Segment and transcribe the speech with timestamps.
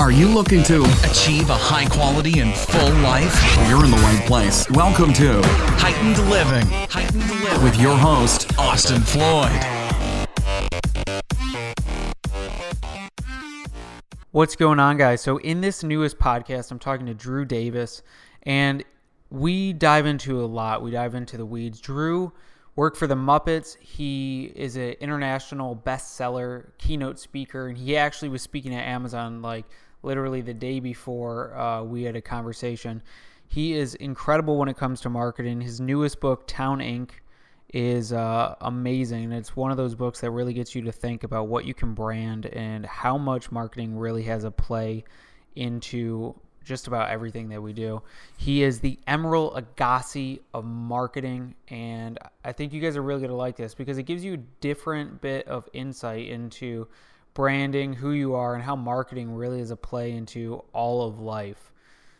[0.00, 3.68] Are you looking to Achieve a high quality and full life.
[3.68, 4.66] You're in the right place.
[4.70, 5.42] Welcome to
[5.76, 6.66] Heightened living.
[6.88, 7.62] Heightened living.
[7.62, 9.52] with your host, Austin Floyd.
[14.30, 15.20] What's going on, guys?
[15.20, 18.02] So, in this newest podcast, I'm talking to Drew Davis,
[18.44, 18.82] and
[19.28, 20.82] we dive into a lot.
[20.82, 21.78] We dive into the weeds.
[21.78, 22.32] Drew
[22.74, 23.76] worked for the Muppets.
[23.78, 29.66] He is an international bestseller, keynote speaker, and he actually was speaking at Amazon like
[30.02, 33.02] literally the day before uh, we had a conversation.
[33.48, 35.60] He is incredible when it comes to marketing.
[35.60, 37.10] His newest book, Town Inc.,
[37.72, 39.32] is uh, amazing.
[39.32, 41.94] It's one of those books that really gets you to think about what you can
[41.94, 45.04] brand and how much marketing really has a play
[45.54, 48.02] into just about everything that we do.
[48.36, 53.30] He is the Emeril Lagasse of marketing, and I think you guys are really going
[53.30, 56.86] to like this because it gives you a different bit of insight into
[57.34, 61.72] branding, who you are, and how marketing really is a play into all of life.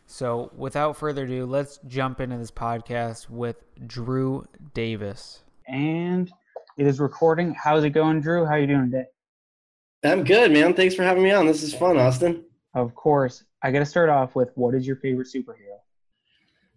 [0.07, 5.45] So, without further ado, let's jump into this podcast with Drew Davis.
[5.69, 6.33] And
[6.77, 7.55] it is recording.
[7.55, 8.45] How's it going, Drew?
[8.45, 9.07] How are you doing today?
[10.03, 10.75] I'm good, man.
[10.75, 11.47] Thanks for having me on.
[11.47, 12.45] This is fun, Austin.
[12.75, 15.79] Of course, I got to start off with what is your favorite superhero?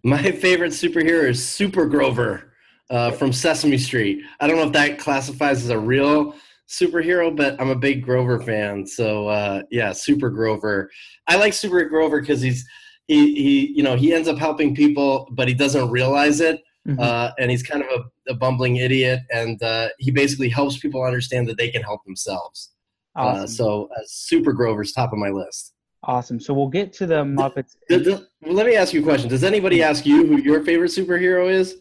[0.02, 2.52] My favorite superhero is Super Grover
[2.90, 4.22] uh, from Sesame Street.
[4.40, 6.36] I don't know if that classifies as a real
[6.68, 8.86] superhero, but I'm a big Grover fan.
[8.86, 10.90] So uh, yeah, Super Grover.
[11.26, 12.66] I like Super Grover because he's
[13.08, 16.60] he he you know he ends up helping people, but he doesn't realize it.
[16.86, 17.00] Mhm.
[17.00, 17.88] Uh, and he's kind of
[18.28, 22.04] a, a bumbling idiot, and uh, he basically helps people understand that they can help
[22.04, 22.72] themselves.
[23.16, 23.44] Awesome.
[23.44, 25.72] Uh, so uh, Super Grover's top of my list.
[26.02, 26.38] awesome.
[26.38, 27.76] So we'll get to the Muppets.
[27.88, 29.30] Th- th- let me ask you a question.
[29.30, 31.76] Does anybody ask you who your favorite superhero is?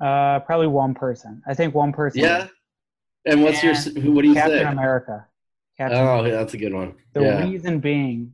[0.00, 1.42] Uh, probably one person.
[1.46, 2.20] I think one person.
[2.22, 2.46] Yeah.
[3.26, 3.72] And what's your?
[3.72, 4.64] S- who- What do you Captain say?
[4.64, 5.26] America.
[5.76, 5.98] Captain.
[5.98, 6.94] Oh, America Oh, yeah, that's a good one.
[7.12, 7.48] The yeah.
[7.48, 8.32] reason being,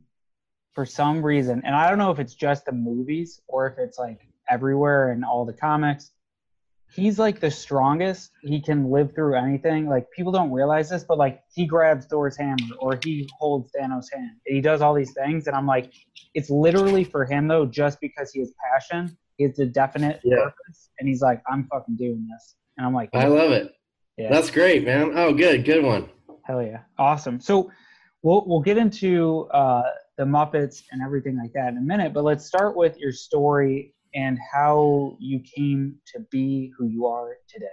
[0.73, 3.97] for some reason, and I don't know if it's just the movies or if it's
[3.97, 6.11] like everywhere in all the comics,
[6.93, 8.31] he's like the strongest.
[8.43, 9.87] He can live through anything.
[9.89, 14.05] Like people don't realize this, but like he grabs Thor's hammer or he holds Thanos'
[14.13, 14.37] hand.
[14.45, 15.91] He does all these things, and I'm like,
[16.33, 19.17] it's literally for him though, just because he has passion.
[19.37, 20.37] He has a definite Yeah.
[20.43, 23.73] purpose, and he's like, I'm fucking doing this, and I'm like, I love it.
[24.17, 24.29] Yeah.
[24.29, 25.11] That's great, man.
[25.15, 26.09] Oh, good, good one.
[26.43, 27.39] Hell yeah, awesome.
[27.39, 27.71] So
[28.23, 29.83] we'll we'll get into uh,
[30.17, 33.93] the Muppets and everything like that in a minute, but let's start with your story
[34.15, 37.67] and how you came to be who you are today.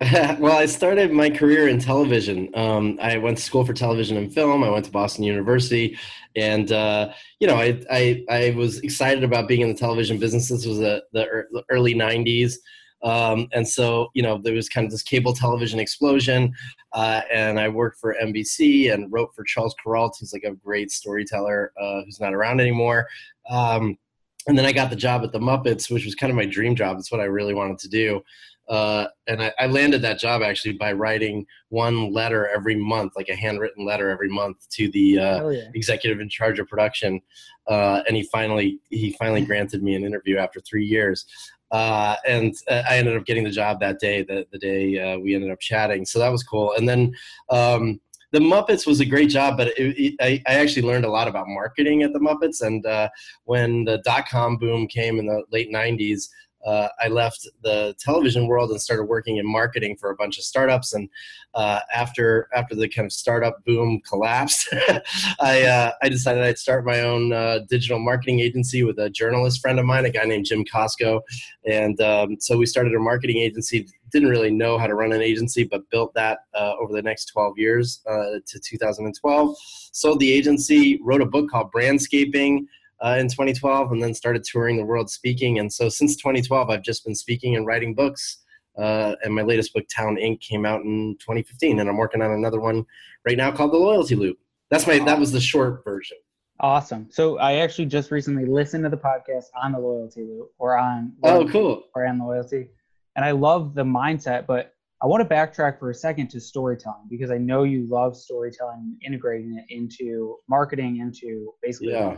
[0.38, 2.50] well, I started my career in television.
[2.54, 4.62] Um, I went to school for television and film.
[4.62, 5.98] I went to Boston University,
[6.36, 10.48] and uh, you know, I, I I was excited about being in the television business.
[10.48, 12.54] This was the the the early '90s,
[13.02, 16.52] um, and so you know there was kind of this cable television explosion.
[16.92, 20.90] Uh, and I worked for NBC and wrote for Charles Kuralt, who's like a great
[20.90, 23.06] storyteller uh, who's not around anymore.
[23.50, 23.98] Um,
[24.46, 26.74] and then I got the job at the Muppets, which was kind of my dream
[26.74, 26.98] job.
[26.98, 28.22] It's what I really wanted to do.
[28.68, 33.30] Uh, and I, I landed that job actually by writing one letter every month, like
[33.30, 35.62] a handwritten letter every month to the uh, yeah.
[35.74, 37.20] executive in charge of production.
[37.66, 41.26] Uh, and he finally he finally granted me an interview after three years.
[41.70, 45.18] Uh, and uh, I ended up getting the job that day, the, the day uh,
[45.18, 46.04] we ended up chatting.
[46.06, 46.72] So that was cool.
[46.74, 47.14] And then
[47.50, 48.00] um,
[48.32, 51.28] the Muppets was a great job, but it, it, I, I actually learned a lot
[51.28, 52.62] about marketing at the Muppets.
[52.62, 53.08] And uh,
[53.44, 56.28] when the dot com boom came in the late 90s,
[56.64, 60.44] uh, I left the television world and started working in marketing for a bunch of
[60.44, 60.92] startups.
[60.92, 61.08] And
[61.54, 64.68] uh, after after the kind of startup boom collapsed,
[65.40, 69.60] I uh, I decided I'd start my own uh, digital marketing agency with a journalist
[69.60, 71.20] friend of mine, a guy named Jim Costco.
[71.66, 73.86] And um, so we started a marketing agency.
[74.10, 77.26] Didn't really know how to run an agency, but built that uh, over the next
[77.26, 79.56] 12 years uh, to 2012.
[79.92, 82.66] Sold the agency, wrote a book called Brandscaping
[83.04, 85.58] uh, in 2012 and then started touring the world speaking.
[85.58, 88.38] And so since 2012, I've just been speaking and writing books.
[88.76, 92.30] Uh, and my latest book, Town Inc., came out in 2015, and I'm working on
[92.30, 92.84] another one
[93.26, 94.38] right now called The Loyalty Loop.
[94.70, 96.16] That's my that was the short version.
[96.60, 97.06] Awesome.
[97.10, 101.12] So I actually just recently listened to the podcast on the loyalty loop or on
[101.22, 101.84] Oh, cool.
[101.94, 102.68] or on loyalty,
[103.16, 104.46] and I love the mindset.
[104.46, 108.16] But I want to backtrack for a second to storytelling because I know you love
[108.16, 111.92] storytelling, and integrating it into marketing, into basically.
[111.94, 112.16] Yeah.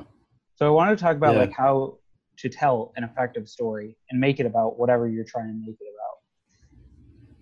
[0.60, 1.40] So I wanted to talk about Yeah.
[1.40, 1.96] like how
[2.36, 5.86] to tell an effective story and make it about whatever you're trying to make it
[5.94, 6.18] about.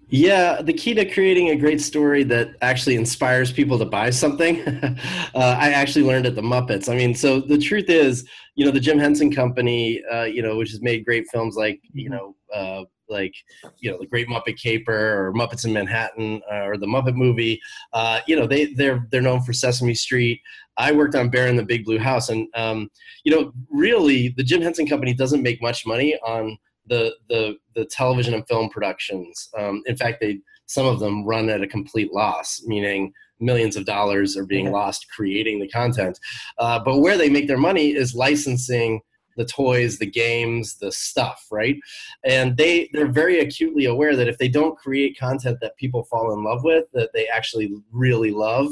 [0.08, 4.62] Yeah, the key to creating a great story that actually inspires people to buy something,
[4.66, 4.96] uh,
[5.34, 6.88] I actually learned at the Muppets.
[6.88, 8.24] I mean, so the truth is,
[8.54, 11.80] you know, the Jim Henson Company, uh, you know, which has made great films like,
[11.92, 13.34] you know, uh, like
[13.78, 14.92] you know the Great Muppet Caper
[15.26, 17.60] or Muppets in Manhattan uh, or the Muppet Movie.
[17.92, 20.40] Uh, you know they they're they're known for Sesame Street.
[20.78, 22.88] I worked on Bear in the Big Blue House, and um,
[23.24, 27.84] you know really the Jim Henson Company doesn't make much money on the the the
[27.84, 29.50] television and film productions.
[29.58, 33.84] Um, in fact, they some of them run at a complete loss, meaning millions of
[33.84, 36.18] dollars are being lost creating the content.
[36.58, 39.00] Uh, but where they make their money is licensing
[39.38, 41.76] the toys, the games, the stuff, right?
[42.24, 46.34] And they they're very acutely aware that if they don't create content that people fall
[46.34, 48.66] in love with, that they actually really love,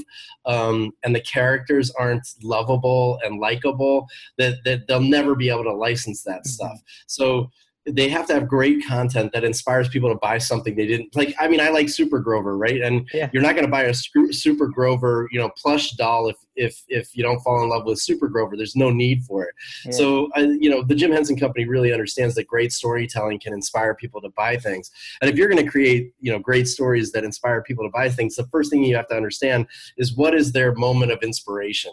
[0.44, 5.72] um, and the characters aren't lovable and likable, that that they'll never be able to
[5.72, 6.48] license that mm-hmm.
[6.48, 6.82] stuff.
[7.06, 7.50] So
[7.86, 11.34] they have to have great content that inspires people to buy something they didn't like.
[11.38, 12.80] I mean, I like Super Grover, right?
[12.80, 13.30] And yeah.
[13.32, 17.16] you're not going to buy a Super Grover, you know, plush doll if if if
[17.16, 18.56] you don't fall in love with Super Grover.
[18.56, 19.54] There's no need for it.
[19.84, 19.90] Yeah.
[19.92, 23.94] So, uh, you know, the Jim Henson Company really understands that great storytelling can inspire
[23.94, 24.90] people to buy things.
[25.20, 28.08] And if you're going to create, you know, great stories that inspire people to buy
[28.08, 29.66] things, the first thing you have to understand
[29.96, 31.92] is what is their moment of inspiration.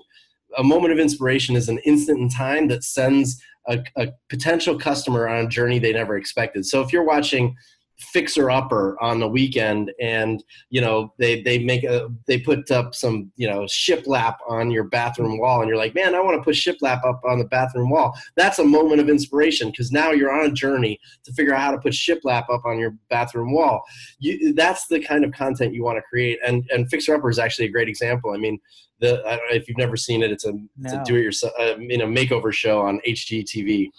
[0.57, 5.27] A moment of inspiration is an instant in time that sends a, a potential customer
[5.27, 6.65] on a journey they never expected.
[6.65, 7.55] So if you're watching
[8.03, 12.93] fixer upper on the weekend and you know they they make a they put up
[12.93, 16.43] some you know shiplap on your bathroom wall and you're like man i want to
[16.43, 20.31] put shiplap up on the bathroom wall that's a moment of inspiration because now you're
[20.31, 23.83] on a journey to figure out how to put shiplap up on your bathroom wall
[24.19, 27.39] you, that's the kind of content you want to create and and fixer upper is
[27.39, 28.59] actually a great example i mean
[28.99, 30.31] the I don't know if you've never seen it.
[30.31, 30.61] It's a, no.
[30.83, 33.89] it's a do it yourself uh, you know makeover show on HGTV.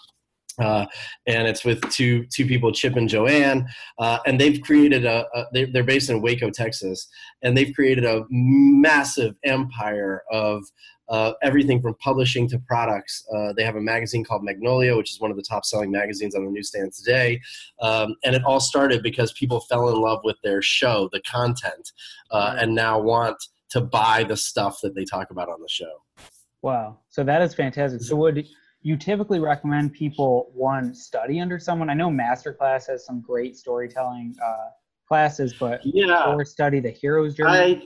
[0.59, 0.87] Uh,
[1.27, 3.67] and it's with two two people, Chip and Joanne,
[3.99, 5.27] uh, and they've created a.
[5.35, 7.09] a they're, they're, based in Waco, Texas,
[7.43, 10.65] and they've created a massive empire of
[11.09, 13.25] uh, everything from publishing to products.
[13.35, 16.35] Uh, they have a magazine called Magnolia, which is one of the top selling magazines
[16.35, 17.41] on the newsstand today,
[17.83, 21.93] um, and it all started because people fell in love with their show, the content,
[22.31, 23.37] uh, and now want
[23.71, 26.03] to buy the stuff that they talk about on the show.
[26.62, 27.00] Wow.
[27.11, 28.00] So that is fantastic.
[28.03, 28.47] So would
[28.85, 31.89] you typically recommend people one study under someone?
[31.89, 34.69] I know Masterclass has some great storytelling uh,
[35.09, 37.51] classes, but yeah, or study the hero's journey.
[37.51, 37.83] I,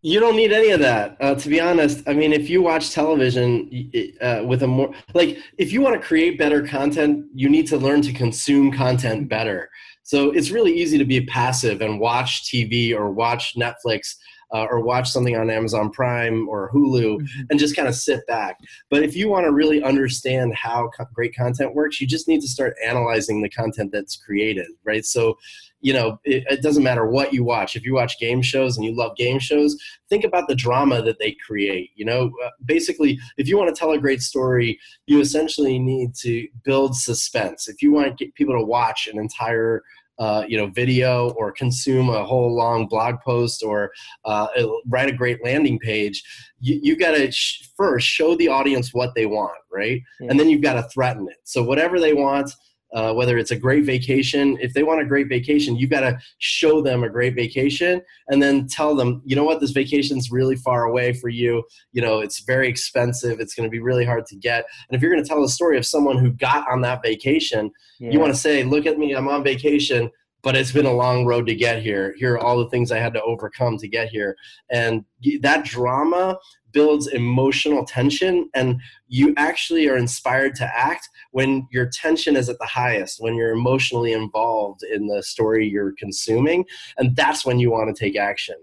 [0.00, 2.02] you don't need any of that, uh, to be honest.
[2.06, 3.90] I mean, if you watch television
[4.22, 7.76] uh, with a more like, if you want to create better content, you need to
[7.76, 9.68] learn to consume content better.
[10.04, 14.16] So it's really easy to be passive and watch TV or watch Netflix
[14.54, 17.42] uh, or watch something on Amazon Prime or Hulu mm-hmm.
[17.50, 18.58] and just kind of sit back.
[18.88, 22.40] But if you want to really understand how co- great content works, you just need
[22.40, 25.04] to start analyzing the content that's created, right?
[25.04, 25.36] So,
[25.80, 27.74] you know, it, it doesn't matter what you watch.
[27.74, 29.76] If you watch game shows and you love game shows,
[30.08, 31.90] think about the drama that they create.
[31.96, 36.14] You know, uh, basically, if you want to tell a great story, you essentially need
[36.22, 37.66] to build suspense.
[37.66, 39.82] If you want to get people to watch an entire
[40.18, 43.90] uh, you know video or consume a whole long blog post or
[44.24, 44.46] uh,
[44.88, 46.22] write a great landing page
[46.60, 50.00] you, you got to sh- first show the audience what they want right?
[50.20, 51.38] And then you've got to threaten it.
[51.44, 52.50] So whatever they want
[52.94, 54.56] uh, whether it's a great vacation.
[54.60, 58.42] If they want a great vacation, you've got to show them a great vacation and
[58.42, 61.64] then tell them, you know what, this vacation's really far away for you.
[61.92, 63.40] You know, it's very expensive.
[63.40, 64.64] It's going to be really hard to get.
[64.88, 67.72] And if you're going to tell a story of someone who got on that vacation,
[67.98, 68.12] yeah.
[68.12, 70.10] you want to say, look at me, I'm on vacation
[70.44, 72.14] but it's been a long road to get here.
[72.18, 74.36] Here are all the things I had to overcome to get here.
[74.70, 75.02] And
[75.40, 76.36] that drama
[76.70, 82.58] builds emotional tension and you actually are inspired to act when your tension is at
[82.58, 86.64] the highest when you're emotionally involved in the story you're consuming
[86.96, 88.56] and that's when you want to take action.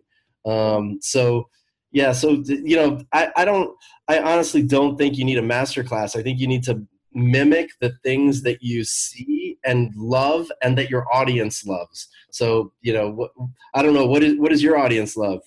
[0.45, 1.47] Um, so
[1.91, 3.69] yeah so you know I, I don't
[4.07, 6.81] i honestly don't think you need a master class i think you need to
[7.13, 12.07] mimic the things that you see and love and that your audience loves.
[12.31, 13.31] So you know what
[13.73, 15.41] i don't know what is what does your audience love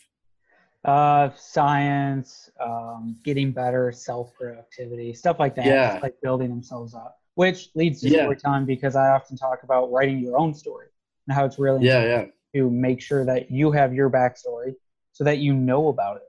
[0.84, 5.66] uh, science, um, getting better, self productivity, stuff like that.
[5.66, 5.98] Yeah.
[6.02, 8.22] like building themselves up, which leads to yeah.
[8.22, 10.86] storytelling because I often talk about writing your own story
[11.26, 12.24] and how it's really yeah, yeah.
[12.54, 14.74] to make sure that you have your backstory
[15.12, 16.22] so that you know about it.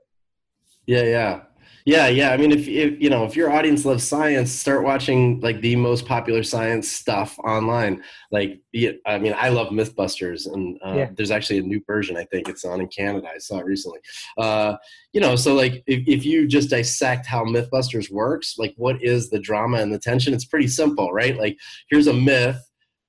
[0.86, 1.40] Yeah, yeah.
[1.86, 2.32] Yeah, yeah.
[2.32, 5.76] I mean, if, if you know, if your audience loves science, start watching like the
[5.76, 8.02] most popular science stuff online.
[8.32, 8.60] Like,
[9.06, 11.10] I mean, I love MythBusters, and uh, yeah.
[11.16, 12.16] there's actually a new version.
[12.16, 13.28] I think it's on in Canada.
[13.32, 14.00] I saw it recently.
[14.36, 14.76] Uh,
[15.12, 19.30] you know, so like, if, if you just dissect how MythBusters works, like, what is
[19.30, 20.34] the drama and the tension?
[20.34, 21.38] It's pretty simple, right?
[21.38, 21.56] Like,
[21.88, 22.58] here's a myth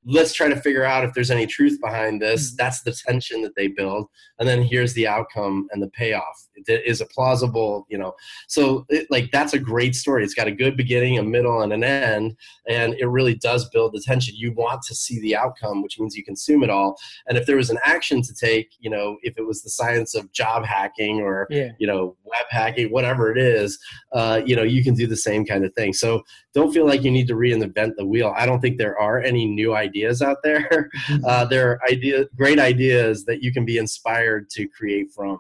[0.10, 2.52] let's try to figure out if there's any truth behind this.
[2.52, 2.56] Mm-hmm.
[2.58, 4.08] That's the tension that they build.
[4.40, 8.14] And then here's the outcome and the payoff is it plausible you know.
[8.48, 10.24] So it, like that's a great story.
[10.24, 12.36] It's got a good beginning a middle and an end
[12.68, 14.36] and it really does build the tension.
[14.36, 16.98] You want to see the outcome which means you consume it all.
[17.28, 20.16] And if there was an action to take you know if it was the science
[20.16, 21.70] of job hacking or Yeah.
[21.80, 23.78] you know web hacking whatever it is
[24.14, 25.94] uh, you know you can do the same kind of thing.
[25.94, 26.24] So
[26.54, 28.34] don't feel like you need to reinvent the wheel.
[28.36, 30.90] I don't think there are any new ideas out there.
[31.26, 35.40] Uh, there are idea, great ideas that you can be inspired to create from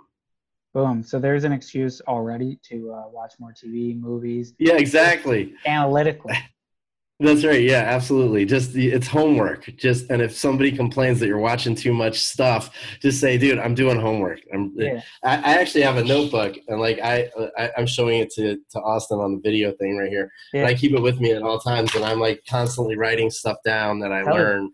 [0.77, 1.01] Boom.
[1.01, 6.38] So there's an excuse already to uh, watch more TV, movies, yeah exactly analytically.
[7.19, 7.63] That's right.
[7.63, 8.46] Yeah, absolutely.
[8.46, 9.75] Just the, it's homework.
[9.75, 12.69] Just and if somebody complains that you're watching too much stuff,
[13.01, 15.01] just say, "Dude, I'm doing homework." I'm, Yeah.
[15.24, 18.79] I, I actually have a notebook, and like I, I I'm showing it to to
[18.79, 20.31] Austin on the video thing right here.
[20.53, 20.67] And Yeah.
[20.67, 24.00] I keep it with me at all times, and I'm like constantly writing stuff down
[24.01, 24.72] that I Hell learn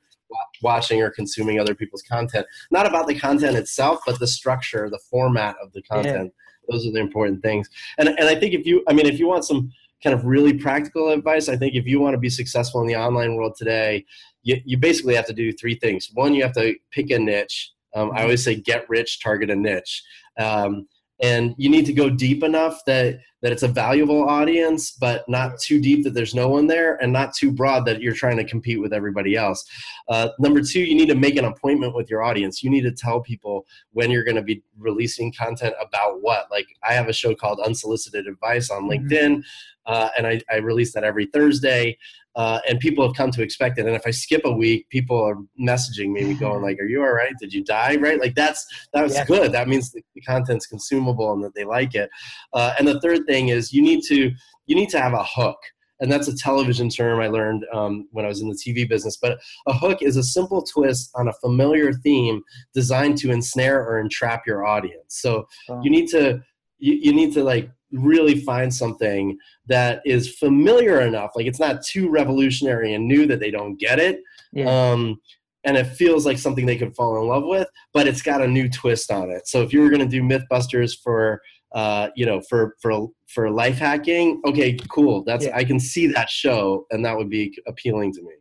[0.61, 2.45] watching or consuming other people's content.
[2.71, 6.33] Not about the content itself, but the structure, the format of the content.
[6.69, 7.69] Those are the important things.
[7.97, 9.71] And and I think if you, I mean, if you want some
[10.03, 12.95] kind of really practical advice, I think if you want to be successful in the
[12.95, 14.05] online world today,
[14.43, 16.09] you, you basically have to do three things.
[16.13, 17.71] One, you have to pick a niche.
[17.95, 20.03] Um, I always say get rich, target a niche.
[20.37, 20.87] Um,
[21.23, 25.59] and you need to go deep enough that that it's a valuable audience, but not
[25.59, 28.43] too deep that there's no one there, and not too broad that you're trying to
[28.45, 29.65] compete with everybody else.
[30.07, 32.63] Uh, number two, you need to make an appointment with your audience.
[32.63, 36.49] You need to tell people when you're going to be releasing content about what.
[36.51, 39.09] Like I have a show called Unsolicited Advice on Mhm.
[39.09, 39.43] LinkedIn,
[39.85, 41.97] uh, and I, I release that every Thursday.
[42.35, 43.85] Uh, and people have come to expect it.
[43.85, 47.13] And if I skip a week, people are messaging me going like, "Are you all
[47.13, 47.33] right?
[47.39, 47.95] Did you die?
[47.97, 48.19] Right?
[48.19, 49.25] Like that's that's Yeah.
[49.25, 49.51] good.
[49.51, 52.09] That means the, content's consumable and that they like it.
[52.53, 54.31] Uh, and the third thing is you need to
[54.65, 55.57] you need to have a hook.
[55.99, 59.17] And that's a television term I learned um, when I was in the TV business.
[59.21, 62.41] But a hook is a simple twist on a familiar theme
[62.73, 65.19] designed to ensnare or entrap your audience.
[65.21, 65.81] So Boom.
[65.83, 66.41] you need to
[66.79, 71.81] you, you need to like really find something that is familiar enough like it's not
[71.83, 74.19] too revolutionary and new that they don't get it
[74.51, 74.91] Yeah.
[74.91, 75.19] um,
[75.63, 78.47] and it feels like something they could fall in love with but it's got a
[78.47, 81.41] new twist on it so if you were going to do mythbusters for
[81.73, 85.55] uh, you know for for for life hacking okay cool that's Yeah.
[85.57, 88.33] i can see that show and that would be appealing to me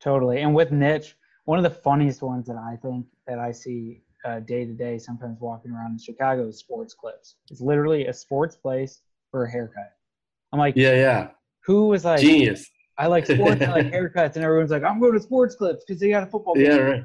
[0.00, 0.42] Totally.
[0.42, 4.40] And with niche, one of the funniest ones that I think that I see uh,
[4.40, 7.36] day to day, sometimes walking around in Chicago, is sports clips.
[7.50, 9.92] It's literally a sports place for a haircut.
[10.52, 11.28] I'm like, yeah yeah
[11.64, 15.12] who was like, genius I like sports, I like haircuts, and everyone's like, I'm going
[15.12, 16.56] to sports clips because they got a football.
[16.56, 16.86] yeah game.
[16.86, 17.04] right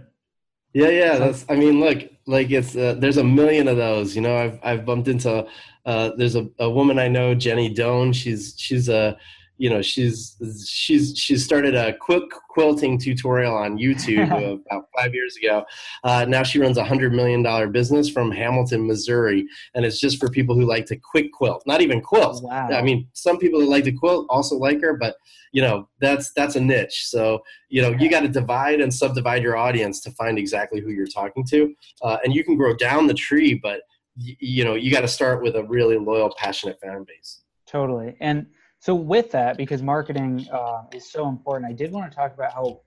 [0.73, 4.21] yeah yeah that's i mean look like it's uh, there's a million of those you
[4.21, 5.45] know i've i've bumped into
[5.85, 9.17] uh there's a, a woman i know jenny doan she's she's a
[9.57, 10.35] you know she's
[10.67, 14.27] she's she's started a quick quilting tutorial on youtube
[14.67, 15.63] about five years ago
[16.03, 19.45] uh, now she runs a hundred million dollar business from hamilton missouri
[19.75, 22.69] and it's just for people who like to quick quilt not even quilt Wow.
[22.69, 25.15] I mean, some people that like to quilt also like her, but
[25.51, 27.05] you know, that's that's a niche.
[27.07, 30.89] So you know, you got to divide and subdivide your audience to find exactly who
[30.89, 33.81] you're talking to, uh, and you can grow down the tree, but
[34.17, 37.43] y- you know, you got to start with a really loyal, passionate fan base.
[37.65, 38.15] Totally.
[38.19, 38.47] And
[38.83, 42.51] so with that, because marketing uh, is so important, I did want to talk about
[42.51, 42.81] how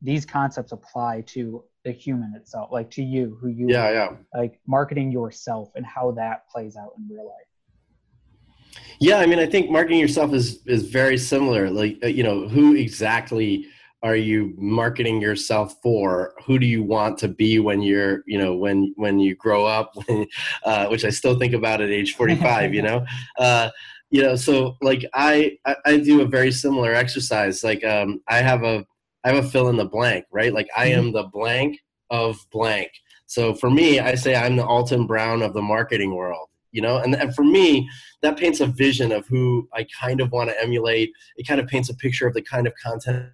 [0.00, 4.10] these concepts apply to the human itself, like to you, who you Yeah, are, yeah.
[4.36, 8.78] like marketing yourself and how that plays out in real life.
[9.00, 11.70] Yeah, I mean, I think marketing yourself is is very similar.
[11.70, 13.66] Like, uh, you know, who exactly
[14.04, 16.34] are you marketing yourself for?
[16.46, 19.92] Who do you want to be when you're, you know, when when you grow up?
[20.64, 22.72] uh, which I still think about at age forty five.
[22.72, 23.04] you know,
[23.38, 23.70] uh,
[24.12, 27.64] you know, so like I, I I do a very similar exercise.
[27.64, 28.84] Like, um, I have a
[29.24, 30.52] I have a fill in the blank, right?
[30.52, 31.78] Like, I am the blank
[32.10, 32.92] of blank.
[33.26, 36.48] So for me, I say I'm the Alton Brown of the marketing world.
[36.72, 37.88] You know, and, and for me,
[38.22, 41.12] that paints a vision of who I kind of want to emulate.
[41.36, 43.30] It kind of paints a picture of the kind of content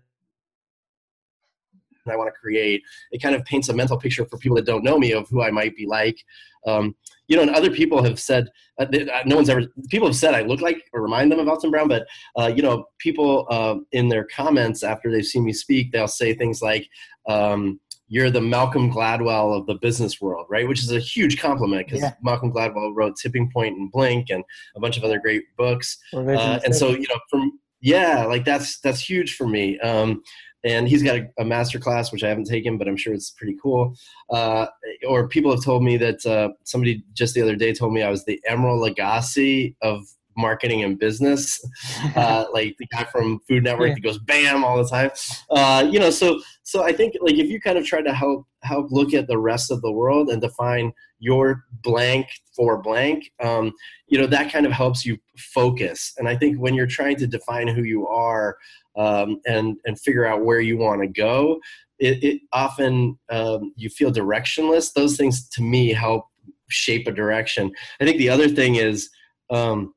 [2.11, 2.83] I want to create.
[3.13, 5.43] It kind of paints a mental picture for people that don't know me of who
[5.43, 6.23] I might be like.
[6.67, 6.95] Um,
[7.29, 8.49] you know, and other people have said,
[8.79, 11.39] uh, they- uh, no one's ever, people have said I look like or remind them
[11.39, 12.07] of Alton Brown, but,
[12.39, 16.35] uh, you know, people uh, in their comments after they've seen me speak, they'll say
[16.35, 16.89] things like,
[17.29, 17.79] um,
[18.11, 20.67] you're the Malcolm Gladwell of the business world, right?
[20.67, 22.15] Which is a huge compliment because Yeah.
[22.23, 24.43] Malcolm Gladwell wrote Tipping Point and Blink and
[24.75, 25.99] a bunch of other great books.
[26.39, 29.79] Uh, and so, you know, from yeah, like that's that's huge for me.
[29.81, 30.23] Um,
[30.65, 33.31] and he's got a, a master class which I haven't taken, but I'm sure it's
[33.31, 33.95] pretty cool.
[34.31, 34.67] Uh,
[35.09, 38.11] or people have told me that uh, somebody just the other day told me I
[38.11, 40.05] was the Emeril Lagasse of
[40.37, 41.61] marketing and business,
[42.17, 43.95] uh, like the guy from Food Network Yeah.
[43.95, 45.11] that goes bam all the time.
[45.51, 48.47] Uh, you know, so so I think like if you kind of try to help
[48.63, 53.73] help look at the rest of the world and define your blank for blank, um,
[54.07, 56.15] you know, that kind of helps you focus.
[56.19, 58.57] And I think when you're trying to define who you are
[58.97, 61.61] um, and and figure out where you want to go,
[61.99, 64.93] it, it often um, you feel directionless.
[64.93, 66.27] Those things to me help
[66.69, 67.73] shape a direction.
[68.01, 69.11] I think the other thing is
[69.51, 69.95] um,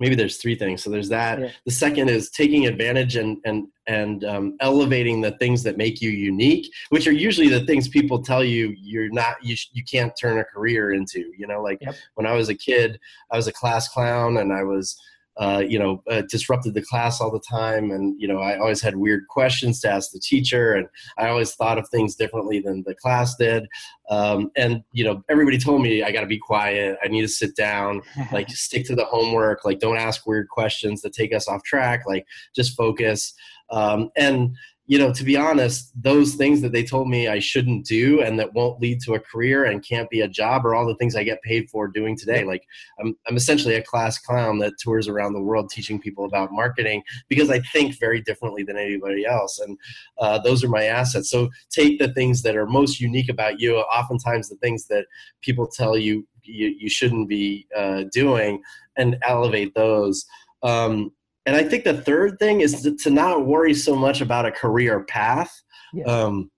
[0.00, 0.82] maybe there's three things.
[0.82, 1.40] So there's that.
[1.40, 1.50] Yeah.
[1.64, 6.10] The second is taking advantage and and and um, elevating the things that make you
[6.10, 10.12] unique, which are usually the things people tell you you're not you sh- you can't
[10.20, 11.32] turn a career into.
[11.36, 11.94] You know, like Yep.
[12.14, 12.98] when I was a kid,
[13.30, 15.00] I was a class clown and I was
[15.38, 17.90] uh, you know, uh, disrupted the class all the time.
[17.90, 20.74] And, you know, I always had weird questions to ask the teacher.
[20.74, 23.66] And I always thought of things differently than the class did.
[24.10, 26.98] Um, and, you know, everybody told me I got to be quiet.
[27.02, 29.64] I need to sit down, like stick to the homework.
[29.64, 32.02] Like don't ask weird questions that take us off track.
[32.06, 33.32] Like just focus.
[33.70, 34.54] Um, and,
[34.86, 38.38] you know, to be honest, those things that they told me I shouldn't do and
[38.38, 41.14] that won't lead to a career and can't be a job are all the things
[41.14, 42.44] I get paid for doing today.
[42.44, 42.66] Like
[43.00, 47.02] I'm, I'm essentially a class clown that tours around the world teaching people about marketing
[47.28, 49.60] because I think very differently than anybody else.
[49.60, 49.78] And
[50.18, 51.30] uh, those are my assets.
[51.30, 55.06] So take the things that are most unique about you, oftentimes the things that
[55.42, 58.62] people tell you you, you shouldn't be uh, doing,
[58.96, 60.26] and elevate those.
[60.62, 61.12] Um,
[61.46, 64.52] and I think the third thing is to, to not worry so much about a
[64.52, 65.52] career path.
[65.92, 66.04] Yeah.
[66.04, 66.50] Um,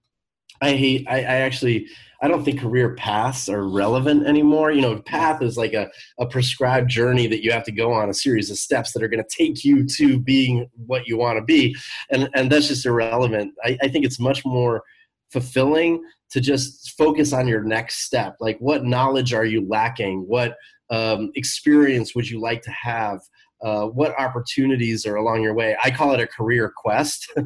[0.61, 1.07] I hate.
[1.09, 1.87] I, I actually.
[2.23, 4.73] I don't think career paths are relevant anymore.
[4.73, 8.09] You know, path is like a, a prescribed journey that you have to go on,
[8.09, 11.39] a series of steps that are going to take you to being what you want
[11.39, 11.77] to be,
[12.11, 13.53] and and that's just irrelevant.
[13.63, 14.83] I, I think it's much more
[15.31, 18.37] fulfilling to just focus on your next step.
[18.41, 20.21] Like, what knowledge are you lacking?
[20.27, 20.57] What
[20.91, 23.21] um, experience would you like to have?
[23.65, 25.75] Uh, what opportunities are along your way?
[25.83, 27.33] I call it a career quest.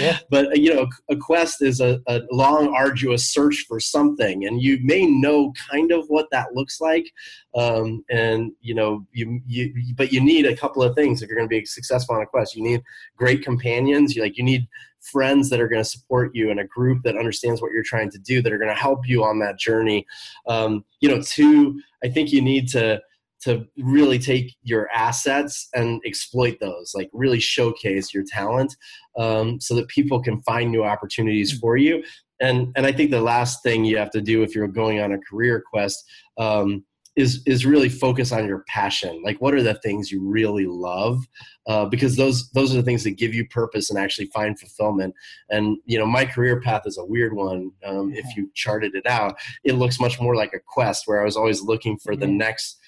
[0.00, 0.18] Yeah.
[0.30, 4.78] But you know, a quest is a, a long, arduous search for something, and you
[4.82, 7.06] may know kind of what that looks like.
[7.54, 11.36] Um, and you know, you you but you need a couple of things if you're
[11.36, 12.56] going to be successful on a quest.
[12.56, 12.82] You need
[13.16, 14.16] great companions.
[14.16, 14.66] You like you need
[15.00, 18.10] friends that are going to support you and a group that understands what you're trying
[18.10, 20.06] to do that are going to help you on that journey.
[20.48, 23.00] Um, you know, two, I think you need to
[23.44, 28.74] to really take your assets and exploit those like really showcase your talent
[29.18, 32.02] um, so that people can find new opportunities for you.
[32.40, 35.12] And and i think the last thing you have to do if you're going on
[35.12, 36.04] a career quest
[36.36, 36.84] um,
[37.16, 39.22] is is really focus on your passion.
[39.24, 41.24] Like what are the things you really love?
[41.66, 45.14] Uh, because those those are the things that give you purpose and actually find fulfillment.
[45.50, 49.06] And you know my career path is a weird one um, if you charted it
[49.06, 49.36] out.
[49.62, 52.80] It looks much more like a quest where i was always looking for the next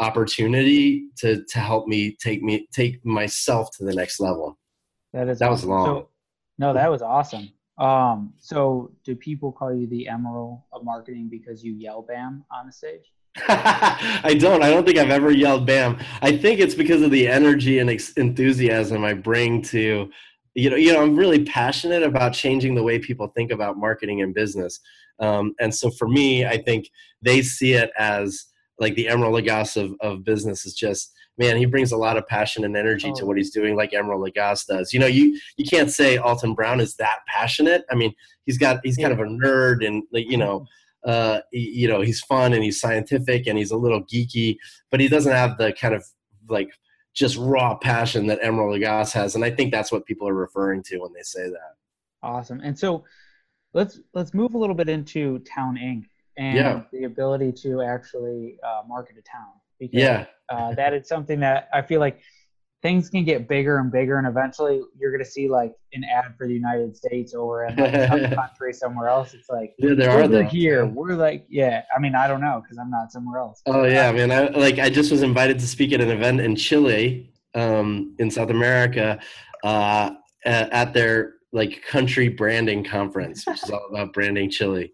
[0.00, 4.58] opportunity to to help me take me take myself to the next level
[5.12, 5.70] That is That was awesome.
[5.70, 5.86] long.
[5.86, 6.08] So,
[6.58, 7.50] no, that was awesome.
[7.78, 12.66] Um, so do people call you the Emeril of marketing because you yell bam on
[12.66, 13.12] the stage?
[13.48, 14.62] I don't.
[14.62, 17.88] I don't think I've ever yelled "bam." I think it's because of the energy and
[17.88, 20.10] ex- enthusiasm I bring to,
[20.54, 24.20] you know, you know, I'm really passionate about changing the way people think about marketing
[24.20, 24.80] and business.
[25.20, 26.90] Um, and so for me, I think
[27.22, 28.46] they see it as
[28.80, 31.56] like the Emeril Lagasse of, of business is just man.
[31.56, 33.26] He brings a lot of passion and energy to Oh.
[33.26, 34.92] what he's doing, like Emeril Lagasse does.
[34.92, 37.84] You know, you you can't say Alton Brown is that passionate.
[37.90, 38.12] I mean,
[38.46, 40.66] he's got he's kind of a nerd and like you know
[41.04, 44.56] uh, you know he's fun and he's scientific and he's a little geeky,
[44.90, 46.04] but he doesn't have the kind of
[46.48, 46.70] like
[47.14, 50.82] just raw passion that Emeril Lagasse has, and I think that's what people are referring
[50.84, 51.74] to when they say that.
[52.22, 52.60] Awesome.
[52.60, 53.04] And so
[53.72, 56.04] let's let's move a little bit into Town Inc.
[56.40, 56.82] and Yeah.
[56.92, 59.52] the ability to actually uh, market a town.
[59.78, 62.20] Because Yeah, uh, that is something that I feel like
[62.82, 66.34] things can get bigger and bigger, and eventually you're going to see like an ad
[66.36, 69.32] for the United States or in like some country somewhere else.
[69.34, 70.50] It's like yeah, there we're are those.
[70.50, 70.86] here.
[70.86, 71.82] We're like, yeah.
[71.94, 73.62] I mean, I don't know because I'm not somewhere else.
[73.66, 74.30] Oh yeah, man!
[74.32, 78.30] I like I just was invited to speak at an event in Chile, um, in
[78.30, 79.18] South America,
[79.64, 80.10] uh,
[80.44, 84.92] at, at their like country branding conference, which is all about branding Chile.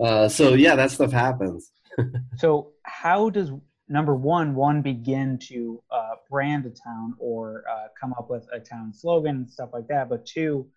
[0.00, 1.72] Uh, so yeah, that stuff happens.
[2.36, 3.50] So how does
[3.88, 8.60] number one one begin to uh, brand a town or uh, come up with a
[8.60, 10.08] town slogan and stuff like that?
[10.08, 10.68] But two,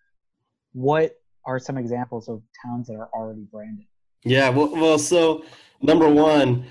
[0.73, 3.85] what are some examples of towns that are already branded?
[4.23, 5.43] Yeah, well, well, so
[5.81, 6.65] number one,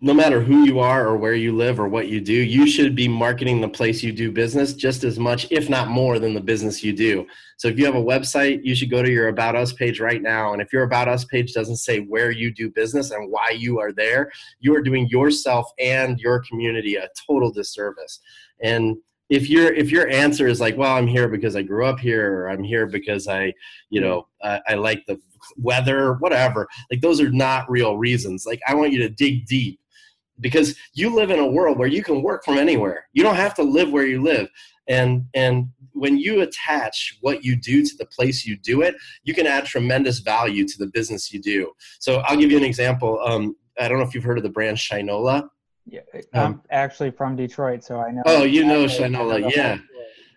[0.00, 2.94] no matter who you are or where you live or what you do, you should
[2.94, 6.40] be marketing the place you do business just as much, if not more, than the
[6.40, 7.26] business you do.
[7.56, 10.20] So if you have a website, you should go to your About Us page right
[10.20, 10.52] now.
[10.52, 13.80] And if your About Us page doesn't say where you do business and why you
[13.80, 14.30] are there,
[14.60, 18.20] you are doing yourself and your community a total disservice.
[18.62, 18.96] And
[19.30, 22.40] if your if your answer is like, well, I'm here because I grew up here,
[22.40, 23.54] or I'm here because I,
[23.88, 25.18] you know, I, I like the
[25.56, 26.68] weather, whatever.
[26.90, 28.44] Like those are not real reasons.
[28.46, 29.80] Like I want you to dig deep
[30.40, 33.06] because you live in a world where you can work from anywhere.
[33.12, 34.48] You don't have to live where you live.
[34.88, 39.32] And and when you attach what you do to the place you do it, you
[39.32, 41.72] can add tremendous value to the business you do.
[42.00, 43.20] So I'll give you an example.
[43.24, 45.48] Um, I don't know if you've heard of the brand Shinola.
[45.86, 46.00] Yeah,
[46.32, 48.22] I'm Um, actually from Detroit, so I know.
[48.26, 49.78] Oh, you know Shinola, yeah.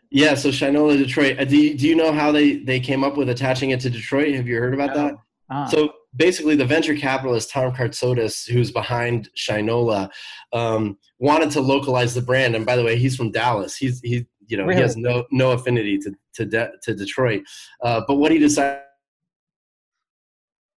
[0.10, 1.40] Yeah, so Shinola Detroit.
[1.40, 3.90] Uh, do you, do you know how they, they came up with attaching it to
[3.90, 4.34] Detroit?
[4.36, 5.16] Have you heard about that?
[5.50, 10.10] Ah, So basically, the venture capitalist Tom Kartsotis, who's behind Shinola,
[10.54, 12.56] um, wanted to localize the brand.
[12.56, 13.76] And by the way, he's from Dallas.
[13.76, 17.44] He's he you know he has no no affinity to to De- to Detroit.
[17.84, 18.82] Uh, but what he decided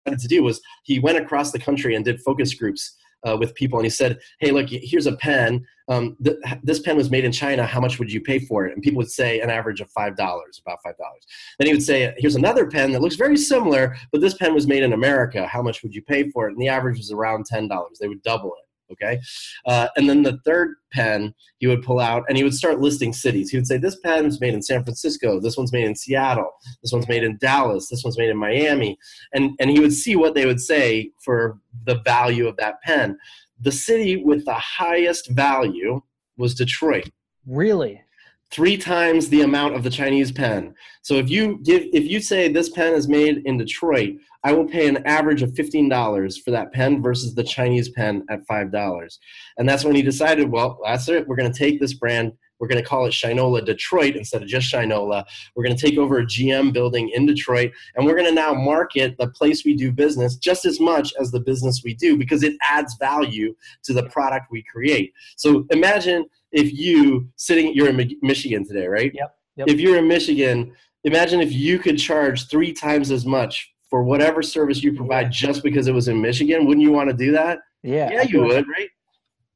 [0.07, 3.79] to do was he went across the country and did focus groups uh, with people,
[3.79, 5.65] and he said, "Hey, look, here's a pen.
[5.89, 7.65] Um, th- this pen was made in China.
[7.65, 10.17] How much would you pay for it?" And people would say an average of five
[10.17, 11.27] dollars, about five dollars.
[11.59, 14.67] Then he would say, "Here's another pen that looks very similar, but this pen was
[14.67, 15.47] made in America.
[15.47, 17.99] How much would you pay for it?" And the average was around ten dollars.
[18.01, 18.68] They would double it.
[18.93, 19.21] Okay,
[19.67, 23.13] uh, and then the third pen he would pull out, and he would start listing
[23.13, 23.51] cities.
[23.51, 25.41] He would say, "This pen is made in San Francisco.
[25.41, 26.51] This one's made in Seattle.
[26.83, 27.89] This one's made in Dallas.
[27.89, 28.99] This one's made in Miami."
[29.33, 33.19] And and he would see what they would say for the value of that pen.
[33.61, 36.01] The city with the highest value
[36.37, 37.11] was Detroit
[37.49, 38.03] really?
[38.51, 40.75] Three times the amount of the Chinese pen.
[41.03, 44.67] So if you give, if you say this pen is made in Detroit, I will
[44.67, 48.71] pay an average of fifteen dollars for that pen versus the Chinese pen at five
[48.71, 49.19] dollars.
[49.57, 51.27] And that's when he decided, well, that's it.
[51.27, 52.33] We're going to take this brand.
[52.59, 55.25] We're going to call it Shinola Detroit instead of just Shinola.
[55.55, 58.53] We're going to take over a GM building in Detroit, and we're going to now
[58.53, 62.43] market the place we do business just as much as the business we do because
[62.43, 65.13] it adds value to the product we create.
[65.37, 69.13] So imagine if you sitting, you're in Michigan today, right?
[69.15, 69.69] Yep, yep.
[69.69, 70.73] If you're in Michigan,
[71.05, 75.63] imagine if you could charge three times as much for whatever service you provide just
[75.63, 76.67] because it was in Michigan.
[76.67, 77.59] Wouldn't you want to do that?
[77.83, 78.11] Yeah.
[78.11, 78.91] Yeah, you would, right?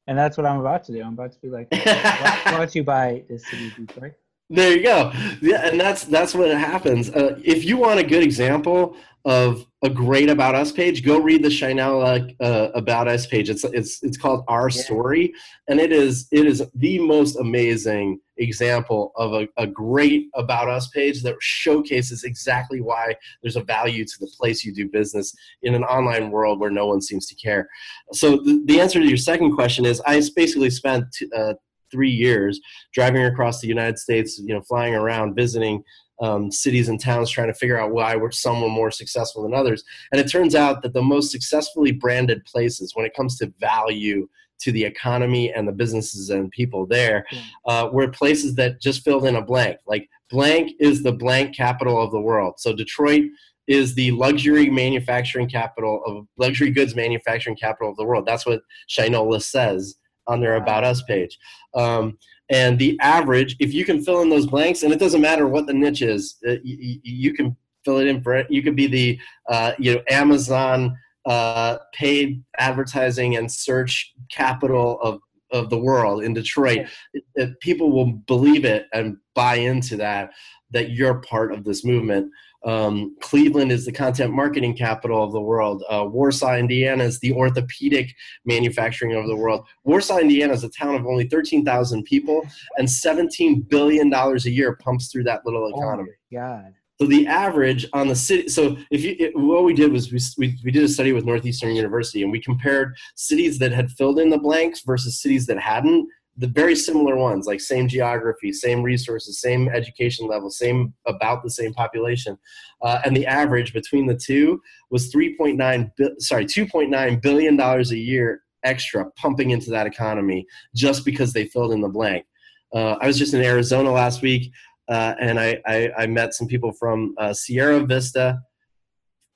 [0.07, 1.01] And that's what I'm about to do.
[1.01, 4.13] I'm about to be like, why, why don't you buy this city of Detroit?
[4.49, 5.11] There you go.
[5.41, 7.09] Yeah, and that's that's what happens.
[7.09, 11.41] Uh, if you want a good example of a great about us page, go read
[11.43, 13.49] the Shinola uh, about us page.
[13.49, 14.83] It's it's it's called Our Yeah.
[14.83, 15.33] Story,
[15.69, 20.87] and it is it is the most amazing example of a, a great about us
[20.89, 25.73] page that showcases exactly why there's a value to the place you do business in
[25.73, 27.69] an online world where no one seems to care.
[28.11, 31.53] So the, the answer to your second question is I basically spent uh,
[31.93, 32.59] three years
[32.93, 35.83] driving across the United States, you know, flying around, visiting
[36.21, 39.53] um, cities and towns, trying to figure out why were some were more successful than
[39.53, 39.83] others.
[40.11, 44.27] And it turns out that the most successfully branded places, when it comes to value
[44.59, 47.41] to the economy and the businesses and people there, Yeah.
[47.65, 49.77] uh, were places that just filled in a blank.
[49.87, 52.53] Like blank is the blank capital of the world.
[52.57, 53.25] So Detroit
[53.67, 58.25] is the luxury manufacturing capital of luxury goods manufacturing capital of the world.
[58.25, 59.95] That's what Shinola says
[60.27, 61.37] on their About Us page.
[61.75, 62.17] Um,
[62.49, 65.65] and the average, if you can fill in those blanks, and it doesn't matter what
[65.65, 68.47] the niche is, uh, you, you can fill it in for it.
[68.49, 75.19] You could be the uh, you know Amazon uh, paid advertising and search capital of
[75.51, 76.87] of the world in Detroit.
[77.13, 80.31] It- it- people will believe it and buy into that
[80.71, 82.31] that you're part of this movement.
[82.65, 85.83] Um, Cleveland is the content marketing capital of the world.
[85.89, 88.13] Uh, Warsaw, Indiana is the orthopedic
[88.45, 89.67] manufacturing of the world.
[89.83, 92.41] Warsaw, Indiana is a town of only 13,000 people,
[92.77, 96.11] and $17 billion a year pumps through that little Oh economy.
[96.31, 96.73] my God.
[97.01, 98.47] So the average on the city.
[98.49, 101.25] So if you, it, what we did was we, we we did a study with
[101.25, 105.59] Northeastern University, and we compared cities that had filled in the blanks versus cities that
[105.59, 106.07] hadn't.
[106.37, 111.49] The very similar ones, like same geography, same resources, same education level, same about the
[111.51, 112.37] same population,
[112.81, 118.41] uh, and the average between the two was 3.9 sorry 2.9 billion dollars a year
[118.63, 122.25] extra pumping into that economy just because they filled in the blank.
[122.73, 124.51] Uh, I was just in Arizona last week
[124.87, 128.41] uh, and I, I, I met some people from uh, Sierra Vista,